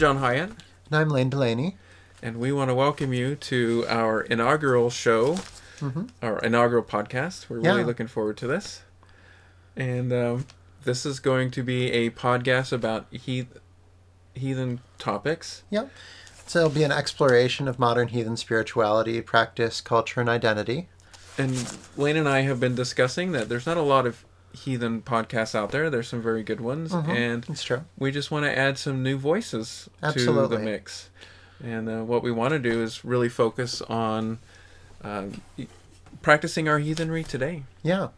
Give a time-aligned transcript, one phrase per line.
[0.00, 0.48] John Hyatt,
[0.86, 1.76] And I'm Lane Delaney.
[2.22, 5.36] and we want to welcome you to our inaugural show,
[6.22, 7.50] our inaugural podcast.
[7.50, 7.86] We're really Mm-hmm.
[7.86, 8.80] Looking forward to this.
[9.76, 10.46] And um,
[10.84, 13.58] this is going to be a podcast about heath-
[14.34, 15.64] heathen topics.
[15.68, 15.90] Yep.
[16.46, 20.88] So it'll be an exploration of modern heathen spirituality, practice, culture, and identity.
[21.36, 25.54] And Lane and I have been discussing that there's not a lot of heathen podcasts
[25.54, 25.90] out there.
[25.90, 26.92] There's some very good ones.
[26.92, 27.84] And It's true.
[27.98, 30.42] we just want to add some new voices Absolutely.
[30.42, 31.10] to the mix.
[31.62, 34.38] And uh, what we want to do is really focus on
[35.04, 35.24] uh,
[36.22, 37.64] practicing our heathenry today.
[37.82, 38.08] Yeah.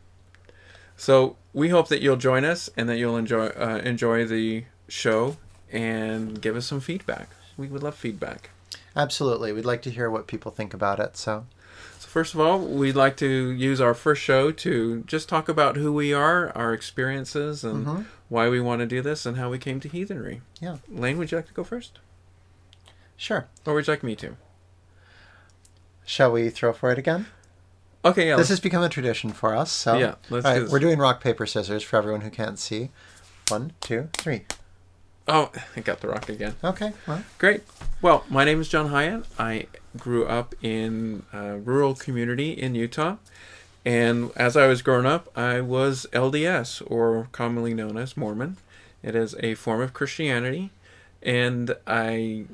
[0.97, 5.36] So we hope that you'll join us and that you'll enjoy uh, enjoy the show
[5.72, 7.30] and give us some feedback.
[7.56, 8.50] We would love feedback.
[8.94, 9.53] Absolutely.
[9.53, 11.16] We'd like to hear what people think about it.
[11.16, 11.47] So
[12.12, 15.91] first of all, we'd like to use our first show to just talk about who
[15.92, 18.04] we are, our experiences, and Mhm.
[18.28, 20.42] why we want to do this, and how we came to heathenry.
[20.60, 20.77] yeah.
[20.91, 21.98] Lane, would you like to go first,
[23.16, 23.46] Sure.
[23.64, 24.36] or would you like me to?
[26.04, 27.27] Shall we throw for it again?
[28.04, 28.36] Okay, yeah.
[28.36, 29.72] This has become a tradition for us.
[29.72, 30.70] So, Yeah, let's All do this.
[30.72, 32.91] we're doing rock, paper, scissors for everyone who can't see.
[33.48, 34.44] One, two, three.
[35.28, 36.56] Oh, I got the rock again.
[36.65, 36.92] Okay.
[37.06, 37.62] Well, Great.
[38.01, 39.25] Well, my name is John Hyatt.
[39.39, 43.17] I grew up in a rural community in Utah.
[43.84, 48.56] And as I was growing up, I was LDS, or commonly known as Mormon.
[49.03, 50.71] It is a form of Christianity.
[51.22, 52.47] And I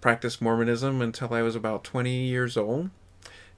[0.00, 2.90] practiced Mormonism until I was about 20 years old.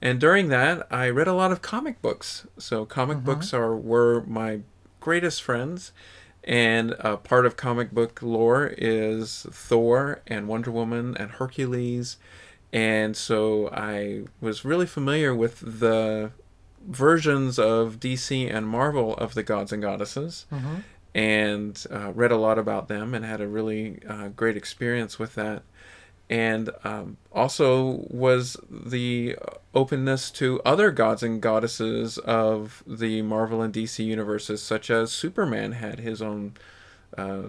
[0.01, 2.45] And during that, I read a lot of comic books.
[2.59, 3.25] So comic mm-hmm.
[3.25, 4.59] books are were my
[4.99, 5.91] greatest friends.
[6.45, 12.17] And uh, part of comic book lore is Thor and Wonder Woman and Hercules.
[12.71, 16.31] And so I was really familiar with the
[16.87, 20.83] versions of DC and Marvel of the gods and goddesses mhm.
[21.15, 25.33] and uh, read a lot about them and had a really uh, great experience with
[25.35, 25.63] that.
[26.29, 29.37] And um, also was the
[29.75, 35.73] openness to other gods and goddesses of the Marvel and DC universes, such as Superman
[35.73, 36.53] had his own
[37.17, 37.43] uh,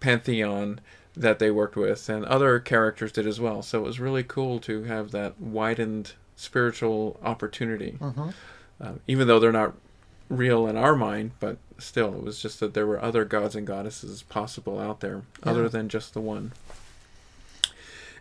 [0.00, 0.80] pantheon
[1.16, 3.60] that they worked with, and other characters did as well.
[3.62, 8.32] So it was really cool to have that widened spiritual opportunity, Mhm.
[8.80, 9.74] uh, even though they're not
[10.30, 13.66] real in our mind, but still, it was just that there were other gods and
[13.66, 16.52] goddesses possible out there other than just the one.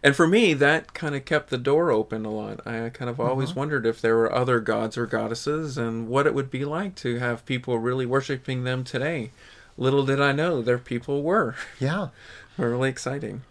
[0.03, 2.65] And for me, that kind of kept the door open a lot.
[2.65, 6.33] I kind of always wondered if there were other gods or goddesses and what it
[6.33, 9.29] would be like to have people really worshiping them today.
[9.77, 11.55] Little did I know there people were.
[11.79, 12.07] yeah.
[12.57, 13.43] really exciting.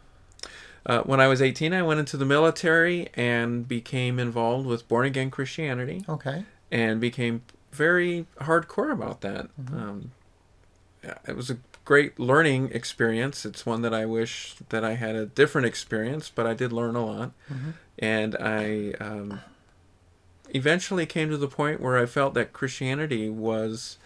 [0.84, 5.06] Uh, when I was 18, I went into the military and became involved with born
[5.06, 6.44] again Christianity Okay.
[6.72, 9.48] and became very hardcore about that.
[9.72, 10.10] Um,
[11.26, 13.44] it was a great learning experience.
[13.44, 16.94] It's one that I wish that I had a different experience, but I did learn
[16.96, 17.32] a lot.
[17.52, 17.72] Mhm.
[17.98, 19.41] And I um,
[20.54, 23.98] eventually came to the point where I felt that Christianity was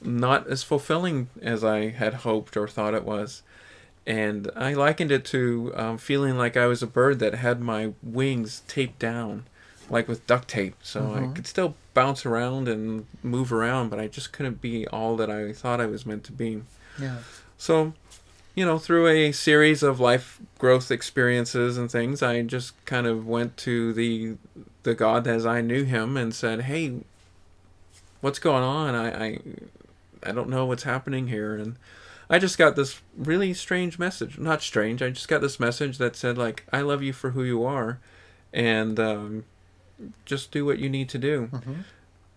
[0.00, 3.42] not as fulfilling as I had hoped or thought it was.
[4.06, 7.92] And I likened it to um, feeling like I was a bird that had my
[8.02, 9.44] wings taped down,
[9.90, 10.76] like with duct tape.
[10.82, 11.34] So I Mhm.
[11.34, 15.52] could still bounce around and move around, but I just couldn't be all that I
[15.52, 16.62] thought I was meant to be.
[17.00, 17.16] Yeah.
[17.58, 17.92] So,
[18.54, 23.26] you know, through a series of life growth experiences and things, I just kind of
[23.26, 24.36] went to the
[24.82, 27.00] the God as I knew him and said, "Hey,
[28.20, 28.94] what's going on?
[28.94, 29.38] I I,
[30.24, 31.76] I don't know what's happening here." And
[32.28, 34.38] I just got this really strange message.
[34.38, 35.02] Not strange.
[35.02, 37.98] I just got this message that said like, "I love you for who you are,
[38.52, 39.44] and um,
[40.24, 41.84] just do what you need to do." Mhm.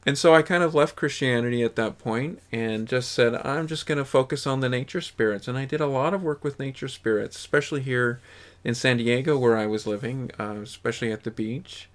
[0.06, 3.86] And so I kind of left Christianity at that point and just said, I'm just
[3.86, 5.48] going to focus on the nature spirits.
[5.48, 8.20] And I did a lot of work with nature spirits, especially here
[8.64, 11.90] in San Diego where I was living, uh, especially at the beach.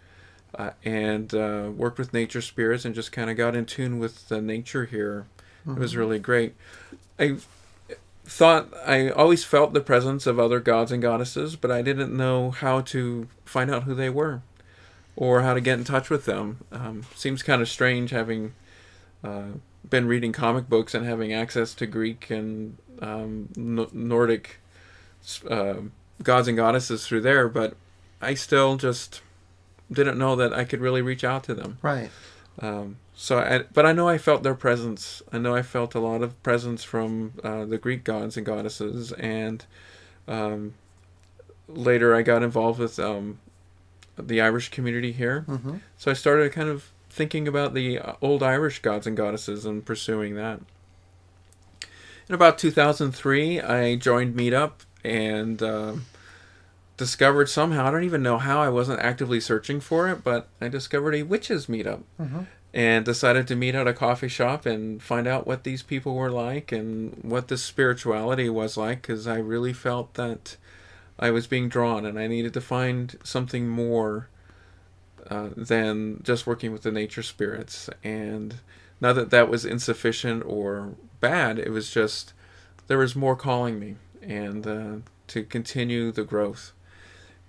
[0.55, 4.29] Uh, and uh, worked with nature spirits and just kind of got in tune with
[4.29, 5.27] the nature here.
[5.67, 6.55] It was really great.
[7.19, 7.37] I
[8.25, 12.51] thought I always felt the presence of other gods and goddesses, but I didn't know
[12.51, 14.41] how to find out who they were
[15.19, 16.59] or how to get in touch with them.
[16.71, 18.55] Um, seems kind of strange having
[19.25, 19.49] uh,
[19.91, 24.61] been reading comic books and having access to Greek and um, N- Nordic
[25.51, 25.75] uh,
[26.23, 27.75] gods and goddesses through there, but
[28.23, 29.21] I still just
[29.91, 31.79] didn't know that I could really reach out to them.
[31.83, 32.11] Right.
[32.61, 35.21] Um, so, I, but I know I felt their presence.
[35.33, 39.11] I know I felt a lot of presence from uh, the Greek gods and goddesses,
[39.15, 39.65] and
[40.29, 40.75] um,
[41.67, 43.41] later I got involved with um,
[44.27, 45.45] the Irish community here.
[45.49, 45.77] Mm-hmm.
[45.97, 49.85] So I started kind of thinking about the uh, old Irish gods and goddesses and
[49.85, 50.61] pursuing that.
[52.29, 54.73] In about 2003, I joined Meetup
[55.03, 55.95] and uh,
[56.97, 60.69] discovered somehow, I don't even know how I wasn't actively searching for it, but I
[60.69, 62.47] discovered a witches meetup Mhm.
[62.75, 66.31] and decided to meet at a coffee shop and find out what these people were
[66.31, 70.57] like and what this spirituality was like because I really felt that
[71.19, 74.29] I was being drawn and I needed to find something more
[75.29, 77.91] uh, than just working with the nature spirits.
[78.05, 78.57] And
[79.01, 82.33] not that that was insufficient or bad, it was just
[82.87, 84.97] there was more calling me and uh,
[85.29, 86.73] to continue the growth.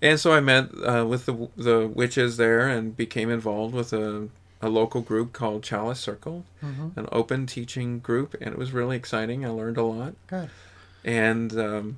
[0.01, 4.29] And so I met uh, with the the witches there and became involved with a,
[4.61, 6.95] a local group called Chalice Circle, Mhm.
[6.97, 9.45] an open teaching group, and it was really exciting.
[9.45, 10.49] I learned a lot Good.
[11.03, 11.97] and um,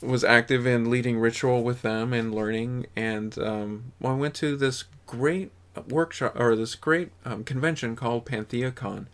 [0.00, 2.86] was active in leading ritual with them and learning.
[2.94, 5.50] And um, well, I went to this great
[5.88, 9.06] workshop or this great um, convention called PantheaCon,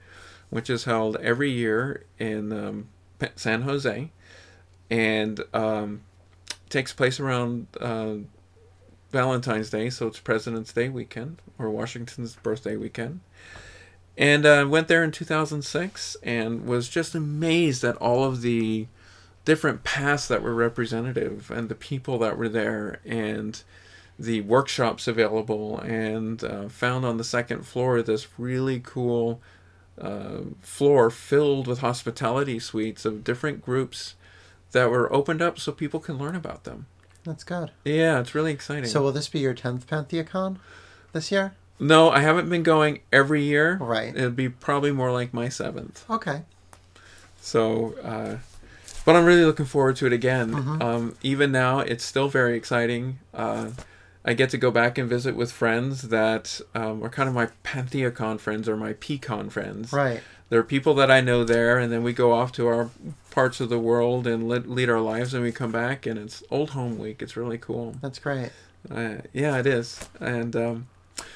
[0.50, 2.88] which is held every year in um,
[3.36, 4.10] San Jose,
[4.90, 6.02] and um,
[6.68, 8.16] takes place around uh,
[9.10, 13.20] Valentine's Day, so it's President's Day weekend or Washington's birthday weekend.
[14.16, 18.86] And uh, went there in 2006 and was just amazed at all of the
[19.44, 23.62] different paths that were representative and the people that were there and
[24.18, 29.40] the workshops available and uh, found on the second floor this really cool
[30.00, 34.14] uh, floor filled with hospitality suites of different groups
[34.72, 36.86] that were opened up so people can learn about them.
[37.24, 37.70] That's good.
[37.84, 38.86] Yeah, it's really exciting.
[38.86, 40.58] So will this be your tenth PantheaCon
[41.12, 41.54] this year?
[41.78, 43.76] no, I haven't been going every year.
[43.76, 44.14] Right.
[44.14, 46.08] It'd be probably more like my seventh.
[46.08, 46.42] Okay.
[47.40, 48.38] So, uh,
[49.04, 50.52] but I'm really looking forward to it again.
[50.52, 50.82] Mhm.
[50.82, 53.18] Um, even now, it's still very exciting.
[53.32, 53.70] Uh,
[54.24, 57.48] I get to go back and visit with friends that um, are kind of my
[57.62, 59.92] PantheaCon friends or my PCon friends.
[59.92, 60.22] Right.
[60.48, 62.90] There are people that I know there, and then we go off to our
[63.30, 66.42] parts of the world and le- lead our lives, and we come back, and it's
[66.50, 67.20] Old Home Week.
[67.22, 67.96] It's really cool.
[68.00, 68.50] That's great.
[68.90, 70.00] Uh, yeah, it is.
[70.20, 70.86] And um,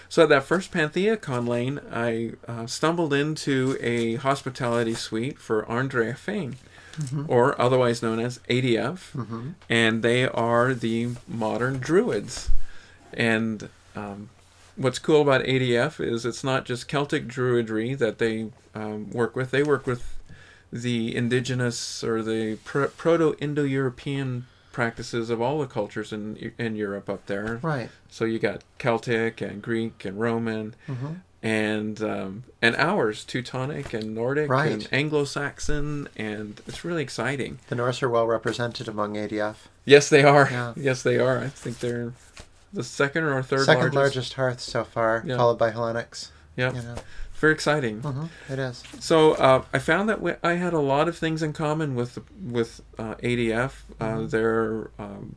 [0.08, 6.14] so at that first PantheaCon lane, I uh, stumbled into a hospitality suite for Andrea
[6.14, 6.56] Fain,
[6.98, 7.24] Mhm.
[7.28, 9.54] or otherwise known as ADF, Mhm.
[9.68, 12.50] and they are the modern druids.
[13.12, 14.30] And um,
[14.76, 19.50] what's cool about ADF is it's not just Celtic druidry that they um, work with;
[19.50, 20.14] they work with
[20.72, 22.84] the indigenous or the pr-
[23.48, 27.58] proto-Indo-European practices of all the cultures in in Europe up there.
[27.62, 27.90] Right.
[28.10, 34.14] So you got Celtic and Greek and Roman hmm and um, and ours Teutonic and
[34.14, 34.72] Nordic Right.
[34.72, 37.58] and Anglo-Saxon and it's really exciting.
[37.68, 39.54] The Norse are well represented among ADF.
[39.84, 40.48] Yes, they are.
[40.50, 40.72] Yeah.
[40.76, 41.38] Yes, they are.
[41.38, 42.12] I think they're
[42.72, 43.96] the second or third Second largest.
[43.96, 45.36] largest hearth so far, Yeah.
[45.36, 46.30] followed by Hellenics.
[46.56, 46.74] Yep.
[46.74, 46.94] You know.
[47.34, 48.00] Very exciting.
[48.00, 48.82] hmm It is.
[48.98, 52.18] So uh, I found that we, I had a lot of things in common with
[52.42, 53.82] with uh, ADF.
[54.00, 54.30] Uh, Mhm.
[54.30, 55.36] they're um,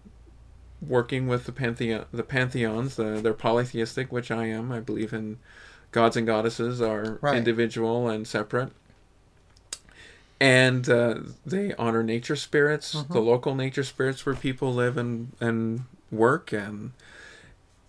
[0.81, 2.95] working with the pantheon, the pantheons.
[2.95, 4.71] The, they're polytheistic, which I am.
[4.71, 5.37] I believe in
[5.91, 7.38] gods and goddesses are Right.
[7.38, 8.71] individual and separate.
[10.39, 13.25] And uh, they honor nature spirits, the Mhm.
[13.25, 15.81] local nature spirits where people live and and
[16.12, 16.91] work, and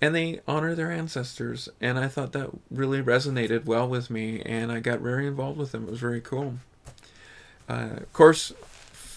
[0.02, 1.68] and they honor their ancestors.
[1.80, 5.72] And I thought that really resonated well with me, and I got very involved with
[5.72, 5.84] them.
[5.84, 6.56] It was very cool.
[7.68, 8.52] Uh, of course,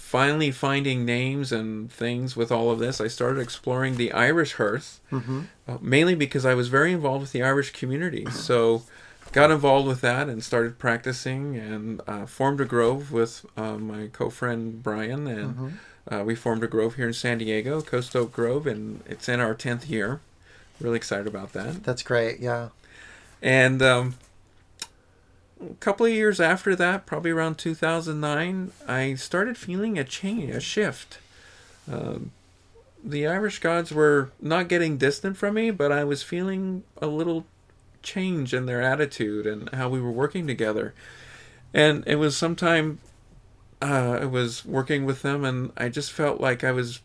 [0.05, 5.00] finally finding names and things with all of this, I started exploring the Irish hearth,
[5.09, 8.29] hmm uh, mainly because I was very involved with the Irish community.
[8.47, 8.83] So,
[9.31, 14.07] got involved with that and started practicing, and uh, formed a grove with uh, my
[14.13, 15.69] co-friend Brian, and hmm
[16.07, 19.39] uh, we formed a grove here in San Diego, Coast Oak Grove, and it's in
[19.39, 20.19] our tenth year.
[20.79, 21.83] Really excited about that.
[21.83, 22.39] That's great.
[22.39, 22.69] Yeah.
[23.41, 24.15] And um,
[25.79, 31.19] couple of years after that, probably around 2009, I started feeling a change, a shift.
[31.91, 32.31] Um,
[33.03, 37.45] the Irish gods were not getting distant from me, but I was feeling a little
[38.01, 40.93] change in their attitude and how we were working together.
[41.74, 43.00] And it was sometime
[43.81, 47.01] uh, I was working with them, and I just felt like I was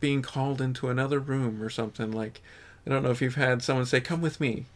[0.00, 2.10] being called into another room or something.
[2.10, 2.40] Like,
[2.86, 4.66] I don't know if you've had someone say, Come with me.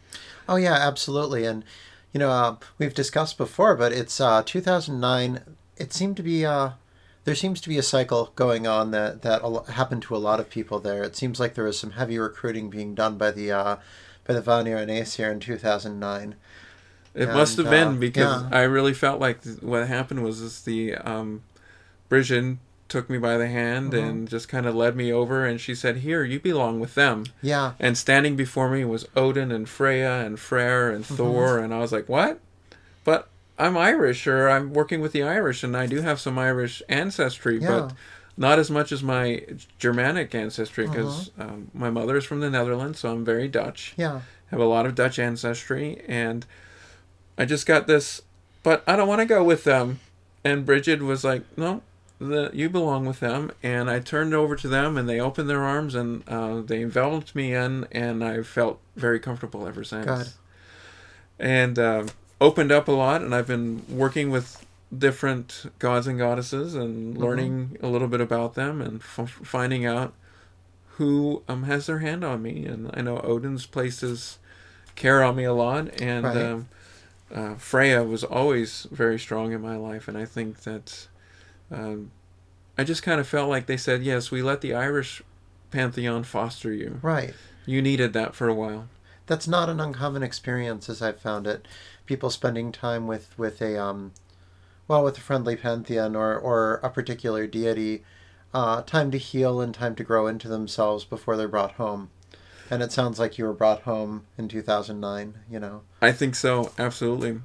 [0.47, 1.45] Oh yeah, absolutely.
[1.45, 1.63] And
[2.13, 5.41] you know, uh, we've discussed before, but it's uh, 2009.
[5.77, 6.71] It seemed to be uh,
[7.25, 10.49] there seems to be a cycle going on that that happened to a lot of
[10.49, 11.03] people there.
[11.03, 13.75] It seems like there was some heavy recruiting being done by the uh,
[14.25, 16.35] by the Vanir and Aesir in 2009.
[17.15, 18.49] It must have And, been uh, because yeah.
[18.51, 21.43] I really felt like th- what happened was this the um,
[22.89, 24.03] took me by the hand Mhm.
[24.09, 27.25] and just kind of led me over, and she said, "Here, you belong with them."
[27.41, 31.79] Yeah, And standing before me was Odin and Freya and Freyr and Thor, and I
[31.79, 32.39] was like, "What?"
[33.03, 36.81] But I'm Irish, or I'm working with the Irish, and I do have some Irish
[36.89, 37.93] ancestry, yeah, but
[38.37, 39.43] not as much as my
[39.79, 43.93] Germanic ancestry because um, my mother is from the Netherlands, so I'm very Dutch.
[43.97, 44.21] Yeah.
[44.51, 46.45] Have a lot of Dutch ancestry, and
[47.37, 48.21] I just got this,
[48.63, 49.99] but I don't want to go with them.
[50.43, 51.81] And Bridget was like, "No,
[52.19, 55.63] the, you belong with them." And I turned over to them, and they opened their
[55.63, 60.05] arms and uh, they enveloped me in, and I felt very comfortable ever since.
[60.05, 60.27] Good.
[61.39, 62.07] And um
[62.41, 64.65] opened up a lot, and I've been working with
[64.97, 70.13] different gods and goddesses and learning a little bit about them and f- finding out
[70.91, 72.65] who um, has their hand on me.
[72.65, 74.39] And I know Odin's places
[74.95, 76.37] care on me a lot, and Right.
[76.37, 76.67] um,
[77.33, 80.07] uh, Freya was always very strong in my life.
[80.07, 81.07] And I think that
[81.71, 82.11] um,
[82.77, 85.21] I just kind of felt like they said, "Yes, we let the Irish
[85.71, 86.99] pantheon foster you.
[87.01, 87.33] Right.
[87.65, 88.87] You needed that for a while."
[89.27, 91.67] That's not an uncommon experience, as I've found it.
[92.05, 94.13] People spending time with with a um,
[94.87, 98.03] well, with a friendly pantheon or or a particular deity,
[98.53, 102.09] uh, time to heal and time to grow into themselves before they're brought home.
[102.71, 105.35] And it sounds like you were brought home in two thousand nine.
[105.49, 105.81] You know.
[106.01, 107.41] I think so, absolutely.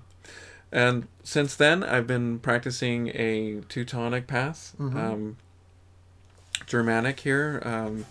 [0.75, 4.97] And since then, I've been practicing a Teutonic path, Mhm.
[4.97, 5.37] um,
[6.67, 8.07] Germanic here, um,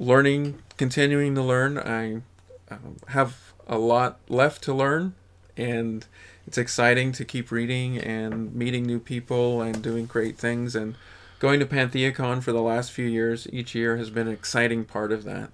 [0.00, 1.76] learning, continuing to learn.
[1.76, 2.22] I
[2.70, 5.12] um, have a lot left to learn,
[5.58, 6.06] and
[6.46, 10.74] it's exciting to keep reading and meeting new people and doing great things.
[10.74, 10.94] And
[11.38, 15.12] going to PantheaCon for the last few years, each year has been an exciting part
[15.12, 15.50] of that.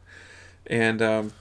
[0.69, 1.33] And um,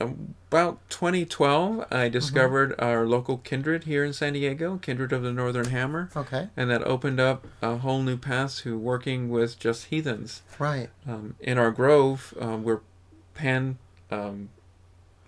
[0.00, 5.66] about 2012, I discovered our local kindred here in San Diego, Kindred of the Northern
[5.68, 6.48] Hammer, Okay.
[6.56, 10.42] and that opened up a whole new path to working with just heathens.
[10.58, 10.88] Right.
[11.06, 12.80] Um, in our grove, um, we're
[13.34, 13.78] pan
[14.10, 14.48] um,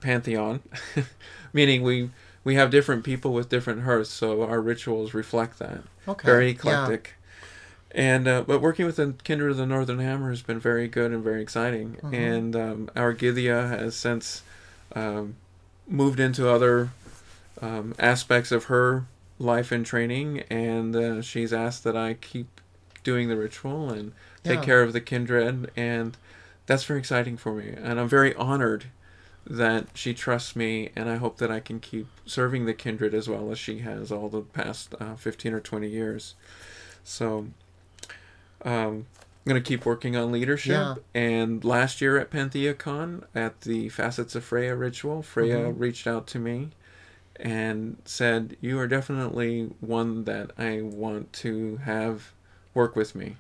[0.01, 0.61] pantheon,
[1.53, 2.11] meaning we
[2.45, 5.83] we have different people with different hearths, so our rituals reflect that.
[6.09, 6.27] Okay.
[6.27, 6.53] Very Yeah.
[6.53, 7.15] eclectic.
[7.95, 11.13] And uh, but working with the Kindred of the Northern Hammer has been very good
[11.13, 11.99] and very exciting.
[12.03, 12.15] Mhm.
[12.15, 14.43] And um, our Gythia has since
[14.95, 15.37] um,
[15.87, 16.91] moved into other
[17.61, 19.07] um, aspects of her
[19.39, 22.61] life and training, and uh, she's asked that I keep
[23.05, 24.13] doing the ritual and
[24.45, 24.65] take Yeah.
[24.65, 26.17] care of the kindred, and
[26.67, 27.71] that's very exciting for me.
[27.77, 28.87] And I'm very honored
[29.45, 33.29] that she trusts me, and I hope that I can keep serving the kindred as
[33.29, 36.35] well as she has all the past uh, 15 or 20 years.
[37.03, 37.49] So,
[38.65, 39.07] um,
[39.45, 40.71] I'm going to keep working on leadership.
[40.73, 40.95] Yeah.
[41.15, 45.81] And last year at PantheaCon, at the Facets of Freya ritual, Freya Mhm.
[45.81, 46.71] reached out to me
[47.37, 52.33] and said, You are definitely one that I want to have
[52.73, 53.37] work with me.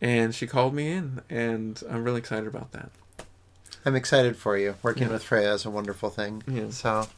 [0.00, 2.90] And she called me in, and I'm really excited about that.
[3.84, 4.76] I'm excited for you.
[4.82, 5.14] Working Yeah.
[5.14, 6.42] with Freya is a wonderful thing.
[6.46, 6.70] Yeah.
[6.70, 7.08] So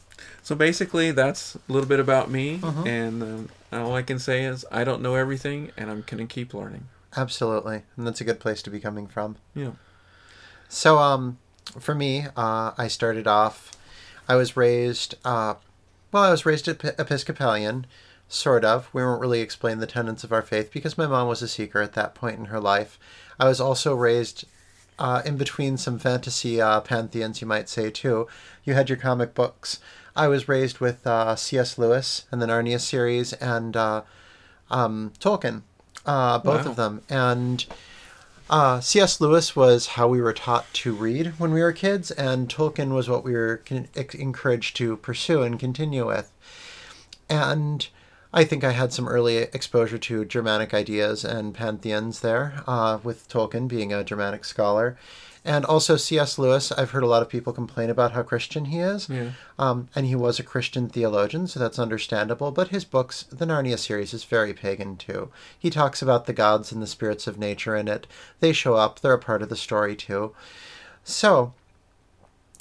[0.41, 2.87] So basically, that's a little bit about me, Mhm.
[2.87, 6.55] and um, all I can say is I don't know everything, and I'm gonna keep
[6.55, 6.85] learning.
[7.17, 9.37] Absolutely, and that's a good place to be coming from.
[9.53, 9.71] Yeah.
[10.69, 11.37] So, um,
[11.79, 13.71] for me, uh, I started off.
[14.27, 15.15] I was raised.
[15.25, 15.55] Uh,
[16.11, 17.85] well, I was raised Ep- Episcopalian,
[18.27, 18.89] sort of.
[18.93, 21.81] We weren't really explained the tenets of our faith because my mom was a seeker
[21.81, 22.99] at that point in her life.
[23.39, 24.45] I was also raised
[24.99, 28.27] uh, in between some fantasy uh, pantheons, you might say too.
[28.63, 29.79] You had your comic books.
[30.15, 31.77] I was raised with uh, C.S.
[31.77, 34.01] Lewis and the Narnia series and uh,
[34.71, 35.61] um, Tolkien,
[36.07, 36.71] uh, both Wow.
[36.71, 37.65] of them, and.
[38.49, 39.19] Uh, C.S.
[39.19, 43.09] Lewis was how we were taught to read when we were kids, and Tolkien was
[43.09, 46.31] what we were con- encouraged to pursue and continue with.
[47.29, 47.85] And
[48.33, 53.27] I think I had some early exposure to Germanic ideas and pantheons there, uh, with
[53.27, 54.97] Tolkien being a Germanic scholar.
[55.45, 56.37] And also C.S.
[56.37, 59.07] Lewis, I've heard a lot of people complain about how Christian he is.
[59.09, 59.31] Yeah.
[59.57, 62.51] Um, and he was a Christian theologian, so that's understandable.
[62.51, 65.29] But his books, the Narnia series, is very pagan too.
[65.57, 68.07] He talks about the gods and the spirits of nature in it.
[68.39, 70.33] They show up, they're a part of the story too.
[71.03, 71.53] So,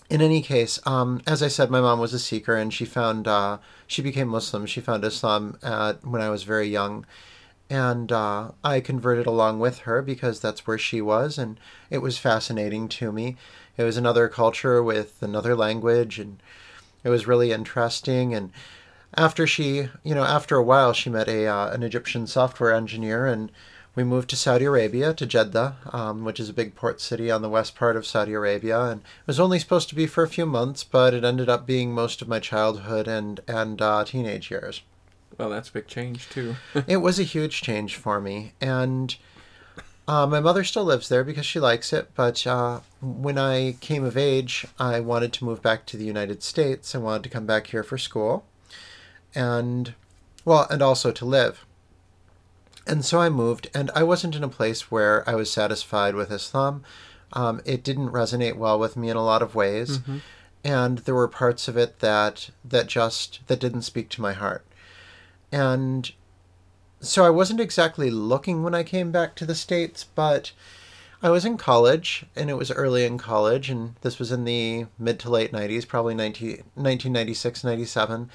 [0.08, 3.26] in any case, um, as I said, my mom was a seeker, and she found
[3.26, 4.66] uh, she became Muslim.
[4.66, 7.04] She found Islam uh, when I was very young,
[7.68, 11.58] and uh, I converted along with her because that's where she was, and
[11.90, 13.36] it was fascinating to me.
[13.76, 16.38] It was another culture with another language, and
[17.02, 18.34] it was really interesting.
[18.34, 18.52] And
[19.14, 23.26] after she, you know, after a while, she met a uh, an Egyptian software engineer,
[23.26, 23.50] and
[23.96, 27.42] we moved to Saudi Arabia, to Jeddah, um, which is a big port city on
[27.42, 28.80] the west part of Saudi Arabia.
[28.82, 31.66] And it was only supposed to be for a few months, but it ended up
[31.66, 34.82] being most of my childhood and and uh, teenage years.
[35.38, 36.56] Well, that's a big change too.
[36.86, 39.14] it was a huge change for me, and
[40.08, 42.10] uh, my mother still lives there because she likes it.
[42.14, 46.42] But uh, when I came of age, I wanted to move back to the United
[46.42, 46.94] States.
[46.94, 48.44] I wanted to come back here for school,
[49.34, 49.94] and
[50.44, 51.64] well, and also to live.
[52.86, 56.30] And so I moved, and I wasn't in a place where I was satisfied with
[56.30, 56.84] Islam.
[57.32, 60.18] Um, it didn't resonate well with me in a lot of ways, Mm-hmm.
[60.62, 64.64] and there were parts of it that that just that didn't speak to my heart.
[65.52, 66.10] And
[67.00, 70.52] so I wasn't exactly looking when I came back to the states, but
[71.22, 74.86] I was in college, and it was early in college, and this was in the
[74.98, 78.30] mid to late 90s, probably 19, 1996, 97,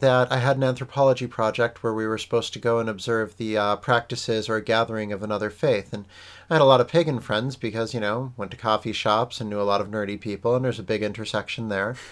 [0.00, 3.56] that I had an anthropology project where we were supposed to go and observe the
[3.56, 5.92] uh, practices or gathering of another faith.
[5.92, 6.04] And
[6.50, 9.50] I had a lot of pagan friends because, you know, went to coffee shops and
[9.50, 11.96] knew a lot of nerdy people, and there's a big intersection there.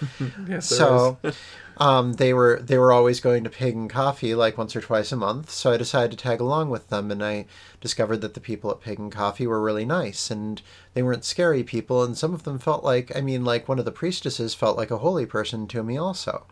[0.46, 1.36] Yes, there so is.
[1.76, 5.16] um, they were they were always going to pagan coffee like once or twice a
[5.16, 7.44] month so i decided to tag along with them and i
[7.80, 10.62] discovered that the people at pagan coffee were really nice and
[10.94, 13.84] they weren't scary people and some of them felt like i mean like one of
[13.84, 16.46] the priestesses felt like a holy person to me also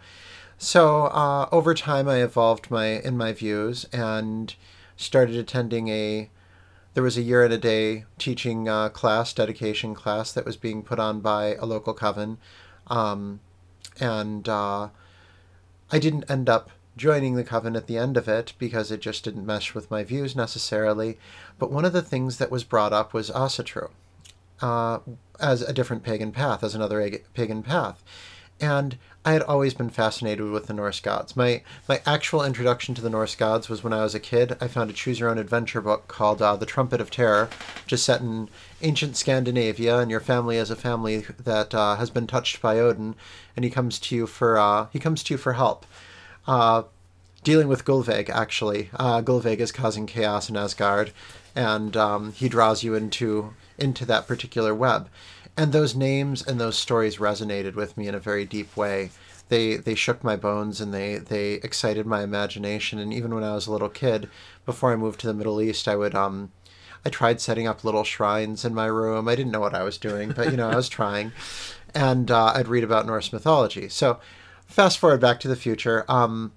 [0.62, 4.54] so uh, over time i evolved my in my views and
[4.96, 6.30] started attending a
[6.94, 10.82] there was a year and a day teaching uh, class dedication class that was being
[10.82, 12.38] put on by a local coven
[12.86, 13.40] um,
[14.00, 14.88] and uh,
[15.90, 19.24] I didn't end up joining the coven at the end of it because it just
[19.24, 21.18] didn't mesh with my views necessarily.
[21.58, 23.90] But one of the things that was brought up was Asatru
[24.60, 24.98] uh,
[25.40, 28.02] as a different pagan path, as another ag- pagan path.
[28.60, 31.36] And I had always been fascinated with the Norse gods.
[31.36, 34.56] My my actual introduction to the Norse gods was when I was a kid.
[34.60, 37.48] I found a choose your own adventure book called uh, The Trumpet of Terror,
[37.86, 38.48] just set in
[38.82, 43.14] ancient Scandinavia, and your family is a family that uh, has been touched by Odin,
[43.54, 45.86] and he comes to you for uh, he comes to you for help.
[46.48, 46.82] Uh,
[47.44, 48.90] dealing with Gullveig, actually.
[48.94, 51.12] Uh, Gullveig is causing chaos in Asgard,
[51.54, 55.08] and um, he draws you into into that particular web.
[55.56, 59.10] And those names and those stories resonated with me in a very deep way.
[59.48, 62.98] They they shook my bones and they they excited my imagination.
[62.98, 64.30] And even when I was a little kid,
[64.64, 66.52] before I moved to the Middle East, I would um,
[67.04, 69.28] I tried setting up little shrines in my room.
[69.28, 71.32] I didn't know what I was doing, but you know I was trying.
[71.94, 73.88] And uh, I'd read about Norse mythology.
[73.88, 74.18] So,
[74.66, 76.06] fast forward back to the future.
[76.08, 76.52] Um,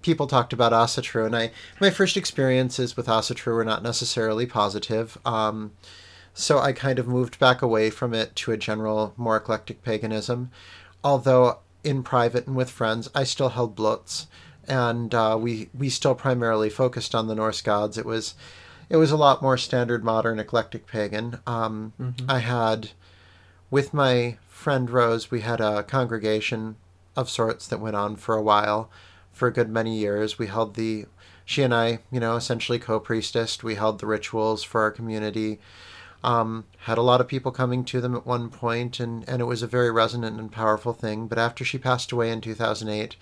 [0.00, 1.50] people talked about Asatru, and I
[1.80, 5.18] my first experiences with Asatru were not necessarily positive.
[5.26, 5.72] Um,
[6.38, 10.50] so I kind of moved back away from it to a general, more eclectic paganism.
[11.02, 14.26] Although in private and with friends, I still held blots,
[14.68, 17.96] and uh, we we still primarily focused on the Norse gods.
[17.96, 18.34] It was
[18.90, 21.40] it was a lot more standard, modern, eclectic pagan.
[21.46, 21.94] Um,
[22.28, 22.90] I had
[23.70, 26.76] with my friend Rose, we had a congregation
[27.16, 28.90] of sorts that went on for a while,
[29.32, 30.38] for a good many years.
[30.38, 31.06] We held the
[31.46, 33.62] she and I, you know, essentially co-priestess.
[33.62, 35.60] We held the rituals for our community.
[36.26, 39.44] Um, had a lot of people coming to them at one point, and, and it
[39.44, 41.28] was a very resonant and powerful thing.
[41.28, 43.16] But after she passed away in 2008,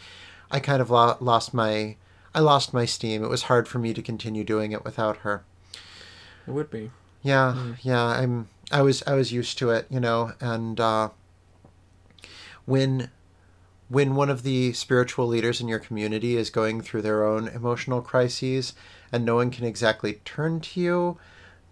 [0.51, 1.97] I kind of lo- lost my
[2.35, 3.23] I lost my steam.
[3.23, 5.45] It was hard for me to continue doing it without her.
[6.47, 6.91] It would be.
[7.23, 8.03] Yeah, yeah.
[8.03, 8.49] I'm.
[8.73, 9.03] I was.
[9.07, 10.33] I was used to it, you know.
[10.41, 11.11] And uh,
[12.65, 13.11] when,
[13.89, 18.03] when one of the spiritual leaders in your community is going through their own emotional
[18.03, 18.75] crises,
[19.13, 21.19] and no one can exactly turn to you,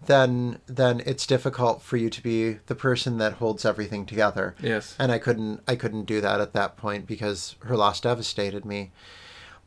[0.05, 4.55] then then it's difficult for you to be the person that holds everything together.
[4.61, 4.95] Yes.
[4.99, 5.61] And I couldn't.
[5.67, 8.91] I couldn't do that at that point because her loss devastated me.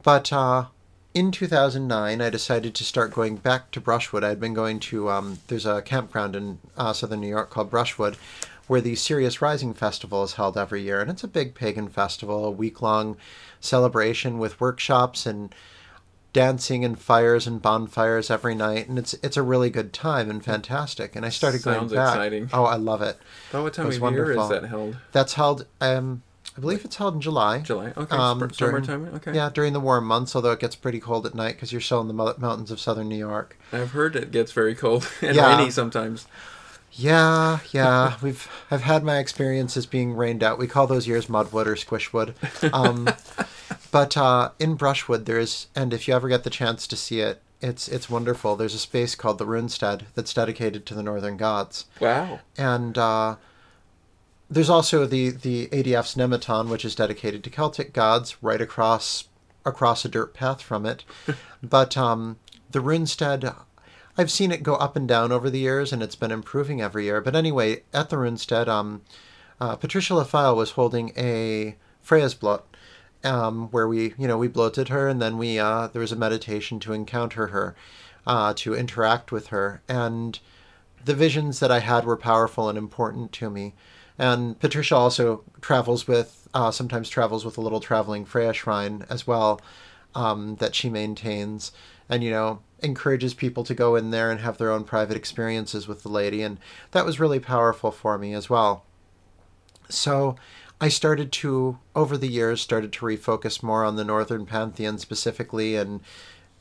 [0.02, 0.66] But uh,
[1.14, 4.22] in 2009, I decided to start going back to Brushwood.
[4.22, 8.16] I'd been going to, um, there's a campground in uh, southern New York called Brushwood
[8.66, 11.00] where the Sirius Rising Festival is held every year.
[11.00, 13.16] And it's a big pagan festival, a week long
[13.60, 15.54] celebration with workshops and
[16.36, 18.88] dancing and fires and bonfires every night.
[18.88, 21.16] And it's it's a really good time and fantastic.
[21.16, 22.14] And I started Sounds going back.
[22.14, 22.50] exciting.
[22.52, 23.18] Oh, I love it.
[23.50, 24.98] About what time of year is that held?
[25.12, 26.22] That's held, um,
[26.56, 27.60] I believe it's held in July.
[27.60, 27.92] July.
[27.96, 28.16] Okay.
[28.16, 29.14] Um, spr- during- summertime.
[29.16, 29.34] Okay.
[29.34, 32.00] Yeah, during the warm months, although it gets pretty cold at night because you're still
[32.02, 33.58] in the mountains of southern New York.
[33.72, 35.56] I've heard it gets very cold and Yeah.
[35.56, 36.26] rainy sometimes.
[36.92, 40.58] Yeah, yeah, we've I've had my experiences being rained out.
[40.58, 42.34] We call those years mudwood or squishwood.
[42.72, 43.08] Um,
[43.96, 47.40] but uh, in Brushwood, there's and if you ever get the chance to see it,
[47.62, 48.54] it's it's wonderful.
[48.54, 52.40] There's a space called the Runestead that's dedicated to the northern gods, Wow.
[52.58, 53.36] and uh,
[54.50, 59.28] there's also the the ADF's Nemeton, which is dedicated to Celtic gods, right across
[59.64, 61.02] across a dirt path from it.
[61.62, 62.38] but um,
[62.70, 63.54] the Runestead,
[64.18, 67.04] I've seen it go up and down over the years, and it's been improving every
[67.04, 67.22] year.
[67.22, 69.00] But anyway, at the Runestead, um,
[69.58, 72.64] uh, Patricia Lafayllve was holding a Freya's Blot,
[73.24, 76.16] um, where we, you know, we bloated her, and then we uh, there was a
[76.16, 77.74] meditation to encounter her,
[78.26, 80.38] uh, to interact with her, and
[81.04, 83.74] the visions that I had were powerful and important to me.
[84.18, 89.26] And Patricia also travels with, uh, sometimes travels with a little traveling Freya shrine as
[89.26, 89.60] well,
[90.14, 91.72] um, that she maintains.
[92.08, 95.88] and you know encourages people to go in there and have their own private experiences
[95.88, 96.58] with the lady and
[96.92, 98.84] that was really powerful for me as well
[99.88, 100.36] so
[100.80, 105.76] i started to over the years started to refocus more on the northern pantheon specifically
[105.76, 106.00] and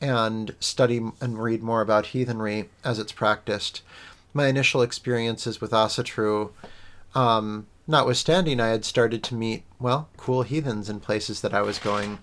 [0.00, 3.82] and study and read more about heathenry as it's practiced.
[4.34, 6.50] My initial experiences with asatru
[7.14, 11.78] um, notwithstanding i had started to meet well cool heathens in places that i was
[11.78, 12.18] going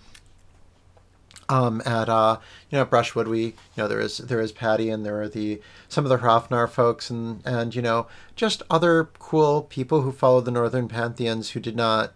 [1.49, 2.38] um, at uh,
[2.69, 5.62] you know Brushwood, we you know there is there is Patty and there are the
[5.89, 10.41] some of the Hrafnar folks and and you know just other cool people who follow
[10.41, 12.15] the Northern Pantheons who did not.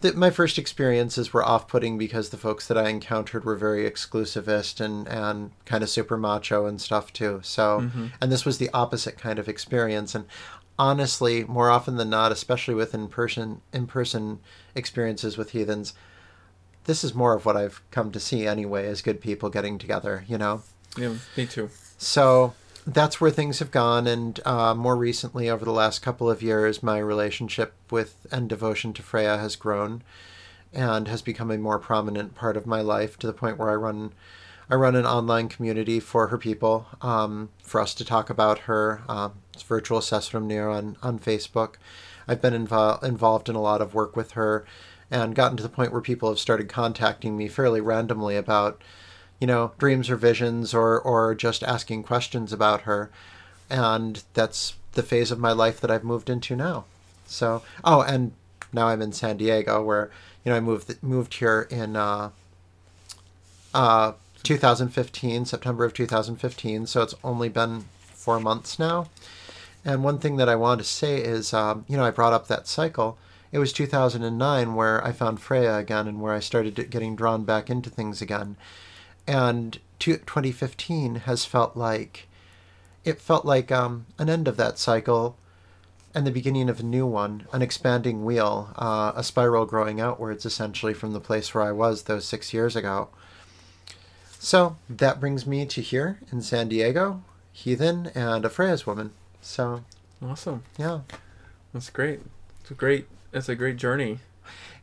[0.00, 4.78] That my first experiences were off-putting because the folks that I encountered were very exclusivist
[4.78, 7.40] and and kind of super macho and stuff too.
[7.42, 8.06] So Mm-hmm.
[8.20, 10.26] and this was the opposite kind of experience and
[10.78, 14.40] honestly more often than not especially with in person in person
[14.74, 15.94] experiences with heathens
[16.84, 20.24] this is more of what I've come to see anyway as good people getting together,
[20.28, 20.62] you know?
[20.96, 21.70] Yeah, me too.
[21.98, 22.54] So
[22.86, 24.06] that's where things have gone.
[24.06, 28.92] And uh, more recently, over the last couple of years, my relationship with and devotion
[28.94, 30.02] to Freya has grown
[30.72, 33.74] and has become a more prominent part of my life to the point where I
[33.74, 34.12] run.
[34.70, 39.02] I run an online community for her people, um, for us to talk about her.
[39.06, 41.74] Um, it's Virtual Sessrumnir on, on Facebook.
[42.26, 44.64] I've been invo- involved in a lot of work with her
[45.14, 48.82] and gotten to the point where people have started contacting me fairly randomly about,
[49.40, 53.10] you know, dreams or visions or, or just asking questions about her.
[53.70, 56.84] And that's the phase of my life that I've moved into now.
[57.26, 58.32] So, oh, and
[58.72, 60.10] now I'm in San Diego where,
[60.44, 62.30] you know, I moved, moved here in, uh,
[63.72, 66.88] uh, 2015, September of 2015.
[66.88, 69.06] So it's only been four months now.
[69.84, 72.48] And one thing that I want to say is, um, you know, I brought up
[72.48, 73.16] that cycle.
[73.54, 77.70] It was 2009 where I found Freya again and where I started getting drawn back
[77.70, 78.56] into things again.
[79.28, 82.26] And to, 2015 has felt like,
[83.04, 85.36] it felt like um, an end of that cycle
[86.12, 90.44] and the beginning of a new one, an expanding wheel, uh, a spiral growing outwards
[90.44, 93.08] essentially from the place where I was those six years ago.
[94.40, 99.12] So that brings me to here in San Diego, Heathen, and a Freya's woman.
[99.40, 99.84] So
[100.20, 100.64] Awesome.
[100.76, 101.02] yeah,
[101.72, 102.18] That's great.
[102.60, 103.06] It's a great.
[103.34, 104.20] It's a great journey.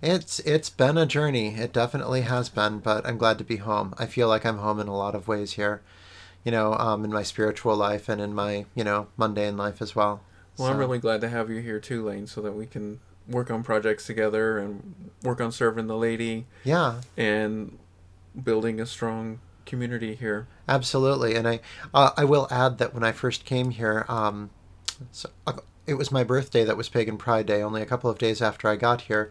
[0.01, 1.55] it's it's been a journey.
[1.55, 3.93] It definitely has been, but I'm glad to be home.
[3.97, 5.81] I feel like I'm home in a lot of ways here.
[6.43, 9.95] You know, um, in my spiritual life and in my you know mundane life as
[9.95, 10.21] well.
[10.57, 13.49] Well, I'm really glad to have you here too, Lane, so that we can work
[13.49, 17.79] on projects together and work on serving the lady yeah, and
[18.43, 20.47] building a strong community here.
[20.67, 21.61] Absolutely, and I
[21.93, 24.49] uh, I will add that when I first came here, um,
[25.11, 25.53] so, uh,
[25.91, 28.67] it was my birthday that was Pagan Pride Day, only a couple of days after
[28.67, 29.29] I got here,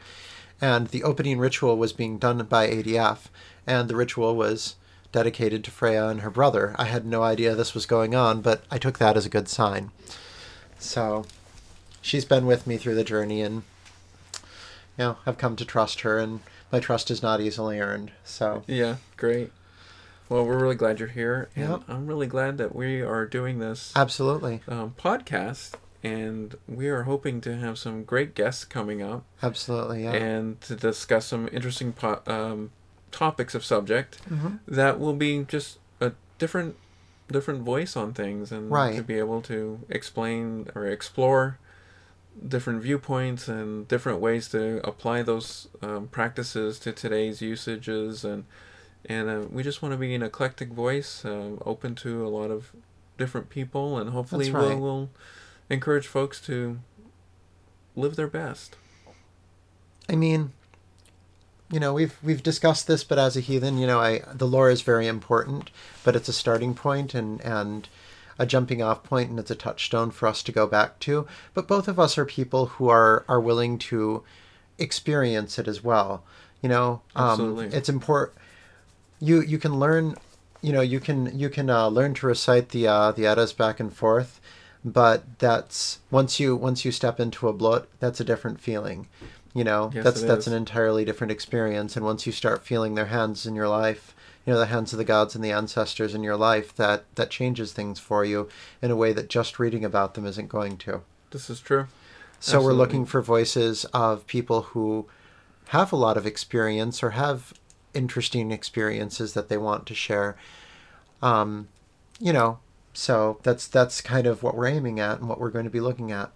[0.60, 3.26] and the opening ritual was being done by ADF,
[3.66, 4.76] and the ritual was
[5.10, 6.74] dedicated to Freya and her brother.
[6.78, 9.48] I had no idea this was going on, but I took that as a good
[9.48, 9.90] sign.
[10.78, 11.24] So,
[12.00, 13.62] she's been with me through the journey, and
[14.34, 14.40] you
[15.04, 18.12] know I've come to trust her, and my trust is not easily earned.
[18.24, 18.62] So.
[18.66, 19.50] Yeah, great.
[20.28, 21.80] Well, we're really glad you're here, and Yep.
[21.88, 24.60] I'm really glad that we are doing this Absolutely.
[24.68, 30.12] um, podcast, and we are hoping to have some great guests coming up Absolutely, yeah.
[30.12, 32.70] and to discuss some interesting po- um,
[33.10, 34.60] topics of subject Mhm.
[34.66, 36.76] that will be just a different
[37.28, 38.96] different voice on things and Right.
[38.96, 41.58] to be able to explain or explore
[42.48, 48.44] different viewpoints and different ways to apply those um, practices to today's usages and
[49.06, 52.50] and uh, we just want to be an eclectic voice um, open to a lot
[52.50, 52.72] of
[53.16, 54.68] different people and hopefully right.
[54.68, 55.10] we'll, we'll
[55.70, 56.80] encourage folks to
[57.96, 58.76] live their best
[60.10, 60.52] I mean,
[61.70, 64.70] you know, we've we've discussed this, but as a heathen, you know, I the lore
[64.70, 65.70] is very important,
[66.02, 67.88] but it's a starting point and and
[68.38, 71.28] a jumping off point, and it's a touchstone for us to go back to.
[71.54, 74.24] But both of us are people who are are willing to
[74.78, 76.24] experience it as well.
[76.60, 78.36] You know, um, it's important.
[79.20, 80.16] You you can learn,
[80.60, 83.78] you know, you can you can uh, learn to recite the uh, the Eddas back
[83.78, 84.40] and forth,
[84.84, 89.08] but that's once you once you step into a blot, that's a different feeling.
[89.52, 90.52] You know, Yes, that's that's is.
[90.52, 91.96] an entirely different experience.
[91.96, 94.14] And once you start feeling their hands in your life,
[94.46, 97.30] you know, the hands of the gods and the ancestors in your life, that that
[97.30, 98.48] changes things for you
[98.80, 101.02] in a way that just reading about them isn't going to.
[101.30, 101.86] this is true
[102.38, 105.06] So we're looking for voices of people who
[105.68, 107.52] have a lot of experience or have
[107.92, 110.36] interesting experiences that they want to share.
[111.22, 111.68] Um,
[112.18, 112.58] you know,
[112.92, 115.80] so that's that's kind of what we're aiming at and what we're going to be
[115.80, 116.30] looking at.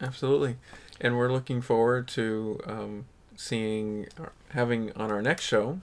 [0.00, 0.56] Absolutely,
[1.00, 3.04] and we're looking forward to um,
[3.36, 4.06] seeing,
[4.50, 5.80] having on our next show,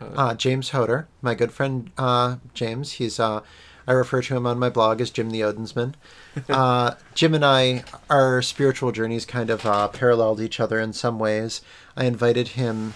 [0.00, 2.92] Uh, James Hoder, my good friend uh, James.
[2.92, 3.40] He's uh,
[3.88, 5.94] I refer to him on my blog as Jim the Odinsman.
[6.48, 11.18] Uh, Jim and I, our spiritual journeys kind of uh, paralleled each other in some
[11.18, 11.60] ways.
[11.96, 12.94] I invited him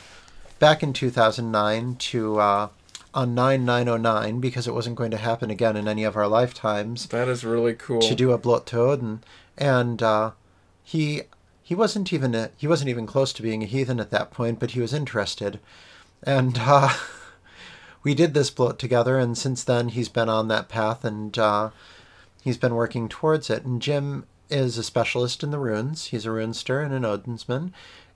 [0.60, 2.68] back in 2009 to uh,
[3.14, 7.28] on 9909 because it wasn't going to happen again in any of our lifetimes That
[7.28, 8.00] is really cool.
[8.00, 9.22] to do a blot to Odin,
[9.56, 10.32] and uh,
[10.82, 11.22] he
[11.62, 14.58] he wasn't even a, he wasn't even close to being a heathen at that point,
[14.58, 15.60] but he was interested,
[16.22, 16.90] and uh,
[18.02, 21.70] we did this blot together, and since then he's been on that path, and uh,
[22.42, 23.64] he's been working towards it.
[23.64, 26.06] And Jim is a specialist in the runes.
[26.06, 27.72] He's a runester and an Odinsman.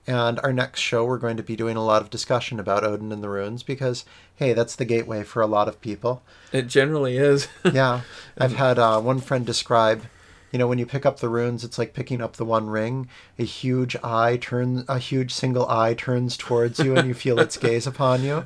[0.09, 3.11] And our next show, we're going to be doing a lot of discussion about Odin
[3.11, 7.17] and the runes because, hey, that's the gateway for a lot of people It generally
[7.17, 7.47] is.
[7.73, 8.01] yeah,
[8.35, 10.05] I've had uh, one friend describe,
[10.51, 13.07] you know, when you pick up the runes, it's like picking up the One Ring.
[13.37, 17.55] A huge eye turns, a huge single eye turns towards you, and you feel its
[17.67, 18.45] gaze upon you.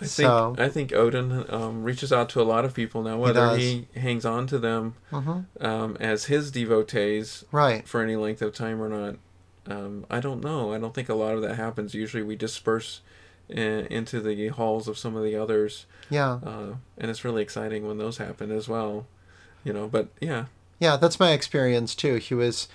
[0.00, 3.18] I think So- I think Odin um, reaches out to a lot of people now,
[3.18, 3.58] whether does.
[3.58, 7.86] he, hangs on to them hmm um, as his devotees Right.
[7.86, 9.16] for any length of time or not.
[9.68, 10.72] Um, I don't know.
[10.72, 11.94] I don't think a lot of that happens.
[11.94, 13.00] Usually, we disperse
[13.50, 16.38] uh, into the halls of some of the others, Yeah.
[16.44, 19.06] uh, and it's really exciting when those happen as well.
[19.64, 20.46] You know, but yeah,
[20.78, 22.16] Yeah, that's my experience too.
[22.16, 22.68] He was,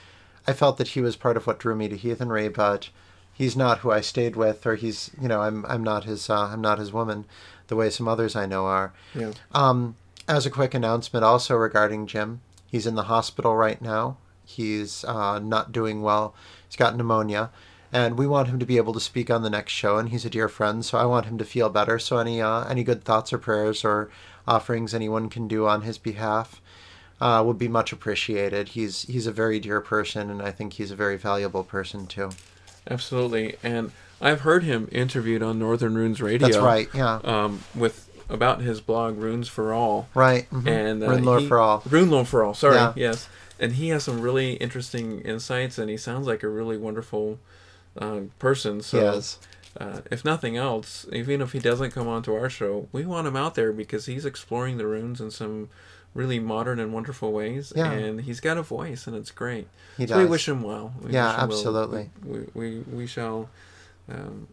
[0.48, 2.90] I felt that he was part of what drew me to heathenry, but
[3.34, 6.48] he's not who I stayed with, or he's, you know, I'm, I'm not his, uh,
[6.52, 7.26] I'm not his woman,
[7.68, 8.94] the way some others I know are.
[9.16, 9.32] yeah.
[9.54, 9.96] Um,
[10.28, 14.18] as a quick announcement, also regarding Jim, he's in the hospital right now.
[14.46, 16.34] He's uh, not doing well.
[16.72, 17.50] He's got pneumonia,
[17.92, 19.98] and we want him to be able to speak on the next show.
[19.98, 22.00] And he's a dear friend, so I want him to feel better.
[22.00, 24.10] So any uh, any good thoughts or prayers or
[24.48, 26.62] offerings anyone can do on his behalf
[27.20, 28.70] uh, would be much appreciated.
[28.70, 32.30] He's he's a very dear person, and I think he's a very valuable person too.
[32.90, 36.48] Absolutely, and I've heard him interviewed on Northern Runes Radio.
[36.48, 36.88] That's right.
[36.94, 37.20] Yeah.
[37.26, 40.50] Um, with about his blog Runes for All, Right.
[40.52, 40.66] mhm.
[40.66, 41.84] and uh, Rune Lore for all.
[41.90, 42.54] Rune Lore for all.
[42.54, 42.94] Sorry, Yeah.
[42.96, 43.28] yes,
[43.62, 47.39] and he has some really interesting insights, and he sounds like a really wonderful
[47.97, 48.82] uh, person.
[48.82, 49.39] So, yes.
[49.80, 53.36] uh, if nothing else, even if he doesn't come onto our show, we want him
[53.38, 55.69] out there because he's exploring the runes in some
[56.13, 57.91] really modern and wonderful ways, Yeah.
[57.91, 59.67] and he's got a voice, and it's great.
[59.97, 60.24] He So does.
[60.24, 60.93] we wish him well.
[61.02, 62.10] We Yeah, him absolutely.
[62.26, 63.50] We, we, we, we shall
[64.10, 64.47] um,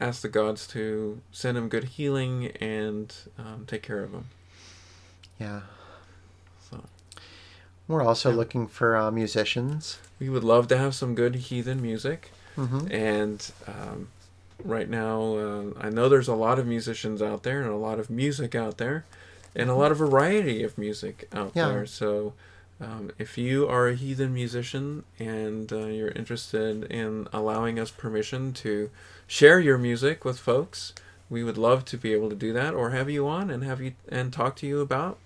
[0.00, 4.24] ask the gods to send him good healing and um, take care of him.
[5.38, 5.60] yeah.
[7.90, 9.98] We're also looking for uh, musicians.
[10.20, 12.30] we would love to have some good heathen music.
[12.54, 14.08] hmm And um,
[14.64, 17.98] right now, uh, I know there's a lot of musicians out there and a lot
[17.98, 19.04] of music out there
[19.56, 21.68] and a lot of variety of music out Yeah.
[21.68, 21.86] there.
[21.86, 22.34] So
[22.80, 28.52] um, if you are a heathen musician and uh, you're interested in allowing us permission
[28.64, 28.90] to
[29.26, 30.92] share your music with folks,
[31.28, 33.80] we would love to be able to do that or have you on and have
[33.80, 35.18] you and talk to you about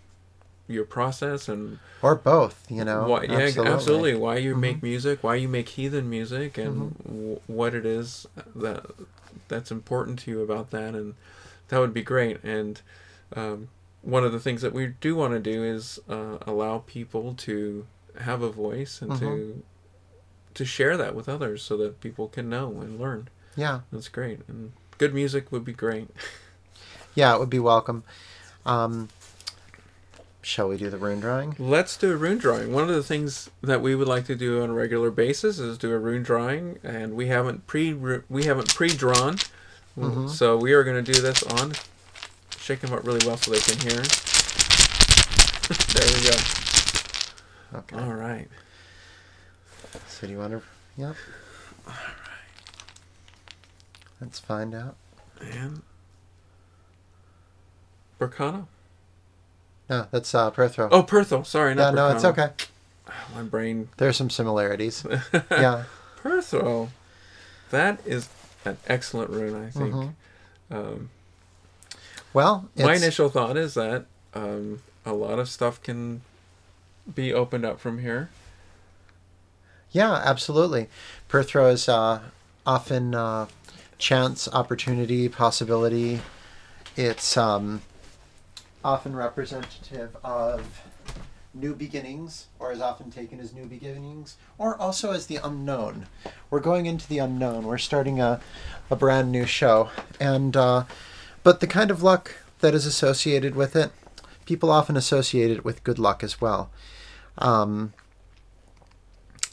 [0.66, 3.08] your process and Or both, you know.
[3.08, 4.14] why, yeah, absolutely.
[4.14, 8.86] Why you make music, why you make heathen music, and w- what it is that
[9.48, 11.14] that's important to you about that, and
[11.68, 12.42] that would be great.
[12.42, 12.80] And
[13.36, 13.68] um,
[14.02, 17.86] one of the things that we do want to do is uh, allow people to
[18.20, 19.62] have a voice and to
[20.54, 23.28] to share that with others, so that people can know and learn.
[23.56, 23.80] Yeah.
[23.92, 26.08] That's great, and good music would be great.
[27.16, 28.02] Yeah, it would be welcome.
[28.66, 29.08] Um,
[30.44, 31.56] shall we do the rune drawing?
[31.58, 32.72] Let's do a rune drawing.
[32.72, 35.78] One of the things that we would like to do on a regular basis is
[35.78, 39.38] do a rune drawing, and we haven't pre we haven't pre drawn,
[39.98, 40.28] Mhm.
[40.30, 41.72] so we are going to do this on.
[42.58, 44.02] Shake them up really well so they can hear.
[45.94, 46.36] there we go.
[47.78, 47.96] Okay.
[47.96, 48.48] All right.
[50.08, 50.62] So do you want to?
[50.96, 51.16] Yep.
[51.86, 52.14] All right.
[54.20, 54.96] Let's find out.
[55.40, 55.82] And
[58.18, 58.66] Berkana.
[59.90, 60.88] No, that's uh, Perthro.
[60.90, 61.44] Oh, Perthel.
[61.44, 62.48] Sorry, yeah, not no, it's okay.
[63.34, 63.88] My brain.
[63.98, 65.06] There's some similarities.
[65.50, 65.84] yeah.
[66.22, 66.88] Perthel.
[67.70, 68.28] That is
[68.64, 69.92] an excellent rune, I think.
[69.94, 70.12] Mhm.
[70.70, 71.10] Um,
[72.32, 76.22] Well, it's, My initial thought is that um, a lot of stuff can
[77.14, 78.30] be opened up from here.
[79.90, 80.88] Yeah, absolutely.
[81.28, 82.20] Perthro is uh,
[82.66, 83.46] often uh,
[83.98, 86.20] chance, opportunity, possibility.
[86.96, 87.82] It's um,
[88.84, 90.82] often representative of
[91.54, 96.06] new beginnings, or is often taken as new beginnings, or also as the unknown.
[96.50, 97.64] We're going into the unknown.
[97.64, 98.40] We're starting a,
[98.90, 100.84] a brand new show, and uh,
[101.42, 103.92] but the kind of luck that is associated with it,
[104.44, 106.70] people often associate it with good luck as well.
[107.38, 107.92] Um,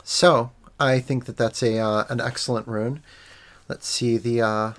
[0.04, 3.04] so I think that that's a uh, an excellent rune.
[3.67, 4.74] Let's see the uh,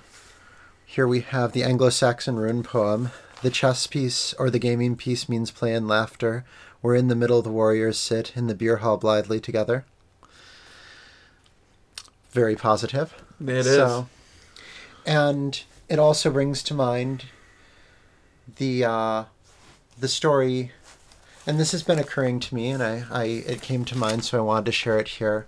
[0.85, 3.11] Here we have the Anglo Saxon rune poem.
[3.43, 6.45] The chess piece or the gaming piece means play and laughter,
[6.79, 9.83] where in the middle the warriors sit in the beer hall blithely together.
[12.31, 13.13] Very positive.
[13.41, 13.65] It is.
[13.65, 14.07] So,
[15.05, 17.25] and it also brings to mind
[18.55, 19.23] the uh,
[19.99, 20.71] the story,
[21.45, 24.37] and this has been occurring to me, and I, I it came to mind, so
[24.37, 25.47] I wanted to share it here.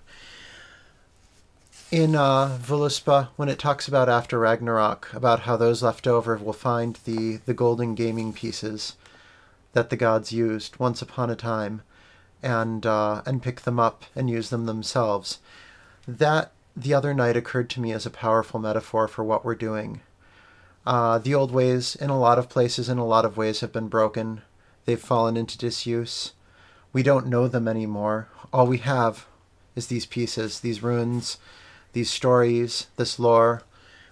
[1.96, 6.52] In uh, Voluspa, when it talks about after Ragnarok, about how those left over will
[6.52, 8.98] find the the golden gaming pieces
[9.72, 11.84] that the gods used once upon a time,
[12.44, 15.40] and uh, and pick them up and use them themselves.
[16.06, 20.02] That the other night occurred to me as a powerful metaphor for what we're doing.
[20.86, 23.72] Uh, the old ways, in a lot of places, in a lot of ways, have
[23.72, 24.42] been broken.
[24.84, 26.34] They've fallen into disuse.
[26.92, 28.28] We don't know them anymore.
[28.52, 29.28] All we have
[29.78, 31.38] is these pieces, these runes,
[31.96, 33.64] these stories, this lore,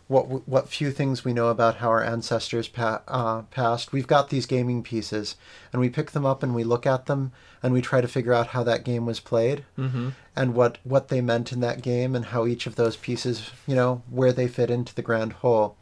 [0.08, 3.94] what what few things we know about how our ancestors pa- uh, passed.
[3.94, 5.36] We've got these gaming pieces,
[5.72, 8.34] and we pick them up and we look at them and we try to figure
[8.34, 10.10] out how that game was played Mm-hmm.
[10.36, 13.76] and what what they meant in that game and how each of those pieces, you
[13.76, 15.78] know, where they fit into the grand whole.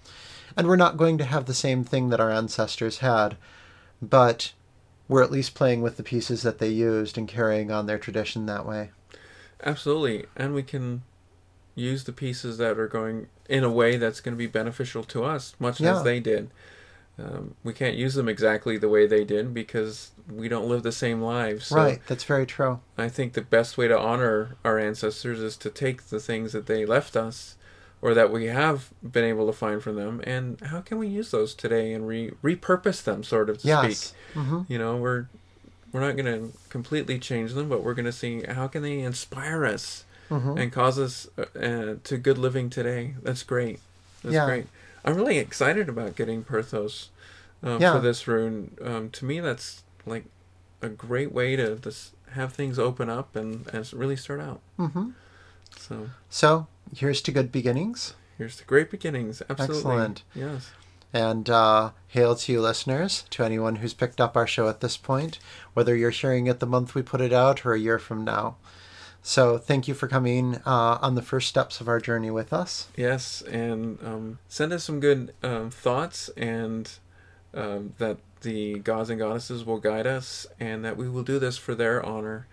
[0.57, 3.37] And we're not going to have the same thing that our ancestors had,
[4.01, 4.51] but
[5.07, 8.45] we're at least playing with the pieces that they used and carrying on their tradition
[8.45, 8.91] that way.
[9.63, 10.25] Absolutely.
[10.35, 11.03] And we can
[11.75, 15.23] use the pieces that are going in a way that's going to be beneficial to
[15.23, 15.95] us, much Yeah.
[15.97, 16.49] as they did.
[17.19, 20.91] Um, we can't use them exactly the way they did because we don't live the
[20.91, 21.67] same lives.
[21.67, 22.79] So right, that's very true.
[22.97, 26.65] I think the best way to honor our ancestors is to take the things that
[26.65, 27.57] they left us
[28.01, 31.29] or that we have been able to find from them and how can we use
[31.31, 33.99] those today and re- repurpose them sort of to Yes.
[34.07, 35.27] speak hmm you know we're
[35.91, 38.99] we're not going to completely change them but we're going to see how can they
[39.01, 40.03] inspire us
[40.39, 43.15] hmm and cause us uh, uh, to good living today.
[43.21, 43.79] That's great.
[44.23, 44.45] That's Yeah.
[44.45, 44.67] great.
[45.05, 47.07] I'm really excited about getting Perthro
[47.63, 47.93] uh, Yeah.
[47.93, 48.77] for this rune.
[48.83, 50.25] Um, to me that's like
[50.81, 54.61] a great way to just have things open up and, and really start out.
[54.77, 55.09] Hmm
[55.77, 56.09] so.
[56.29, 58.13] So here's to good beginnings.
[58.37, 59.41] here's the great beginnings.
[59.49, 59.75] Absolutely.
[59.77, 60.23] Excellent.
[60.35, 60.71] yes.
[61.13, 64.95] And uh, hail to you, listeners, to anyone who's picked up our show at this
[64.95, 65.39] point,
[65.73, 68.55] whether you're hearing it the month we put it out or a year from now.
[69.23, 72.88] So thank you for coming uh, on the first steps of our journey with us.
[72.95, 76.89] Yes, and um, send us some good um, thoughts, and
[77.53, 81.57] um, that the gods and goddesses will guide us, and that we will do this
[81.57, 82.47] for their honor.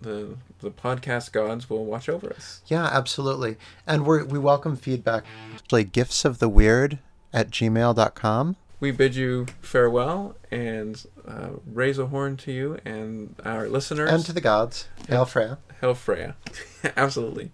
[0.00, 2.62] The the podcast gods will watch over us.
[2.68, 3.56] Yeah, absolutely.
[3.86, 5.24] And we we welcome feedback.
[5.54, 6.98] Actually, gifts of the weird
[7.32, 8.56] at gmail.com.
[8.80, 14.10] We bid you farewell and uh, raise a horn to you and our listeners.
[14.10, 14.86] And to the gods.
[15.08, 15.58] Hail Freya.
[15.80, 16.36] Hail Freya.
[16.96, 17.50] Absolutely.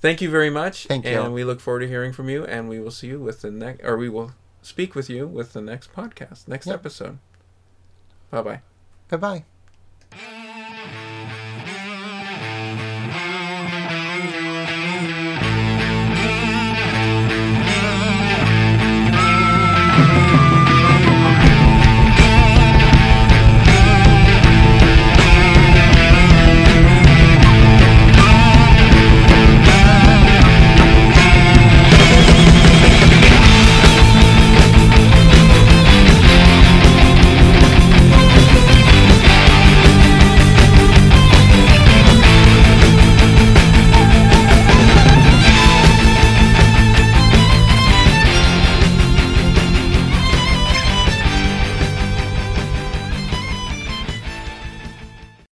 [0.00, 0.86] Thank you very much.
[0.86, 1.20] Thank you.
[1.20, 3.50] And we look forward to hearing from you, and we will see you with the
[3.50, 6.74] next, or we will speak with you with the next podcast, next Yep.
[6.74, 7.18] episode.
[8.30, 8.60] Bye bye.
[9.08, 9.44] Goodbye.